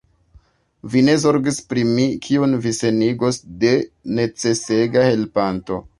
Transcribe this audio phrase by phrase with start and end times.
[0.93, 3.75] Vi ne zorgis pri mi, kiun vi senigos de
[4.21, 5.83] necesega helpanto!